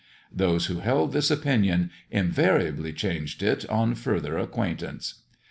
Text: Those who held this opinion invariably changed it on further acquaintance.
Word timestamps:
Those 0.31 0.65
who 0.65 0.79
held 0.79 1.13
this 1.13 1.29
opinion 1.29 1.91
invariably 2.09 2.91
changed 2.91 3.43
it 3.43 3.69
on 3.69 3.93
further 3.93 4.35
acquaintance. 4.39 5.21